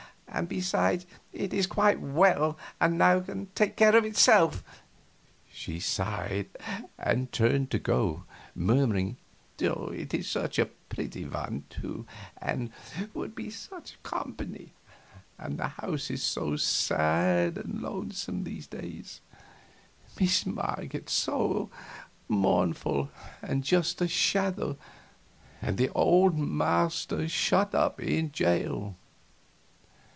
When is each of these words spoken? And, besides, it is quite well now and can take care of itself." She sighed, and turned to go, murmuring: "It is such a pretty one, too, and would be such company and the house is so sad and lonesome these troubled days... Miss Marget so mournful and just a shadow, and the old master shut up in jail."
And, 0.33 0.47
besides, 0.47 1.05
it 1.33 1.53
is 1.53 1.67
quite 1.67 1.99
well 1.99 2.57
now 2.79 3.17
and 3.17 3.25
can 3.27 3.45
take 3.53 3.75
care 3.75 3.97
of 3.97 4.05
itself." 4.05 4.63
She 5.51 5.77
sighed, 5.81 6.47
and 6.97 7.29
turned 7.33 7.69
to 7.71 7.79
go, 7.79 8.23
murmuring: 8.55 9.17
"It 9.59 10.13
is 10.13 10.29
such 10.29 10.57
a 10.57 10.67
pretty 10.87 11.25
one, 11.25 11.65
too, 11.69 12.07
and 12.41 12.71
would 13.13 13.35
be 13.35 13.49
such 13.49 14.01
company 14.03 14.71
and 15.37 15.59
the 15.59 15.67
house 15.67 16.09
is 16.09 16.23
so 16.23 16.55
sad 16.55 17.57
and 17.57 17.81
lonesome 17.81 18.45
these 18.45 18.67
troubled 18.67 18.89
days... 18.89 19.19
Miss 20.17 20.45
Marget 20.45 21.09
so 21.09 21.69
mournful 22.29 23.09
and 23.41 23.65
just 23.65 23.99
a 24.01 24.07
shadow, 24.07 24.77
and 25.61 25.77
the 25.77 25.89
old 25.89 26.39
master 26.39 27.27
shut 27.27 27.75
up 27.75 27.99
in 27.99 28.31
jail." 28.31 28.95